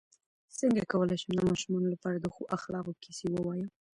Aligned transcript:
څنګه 0.59 0.81
کولی 0.91 1.15
شم 1.21 1.31
د 1.35 1.39
ماشومانو 1.49 1.91
لپاره 1.93 2.17
د 2.19 2.27
ښو 2.33 2.43
اخلاقو 2.57 2.99
کیسې 3.03 3.27
ووایم 3.31 3.67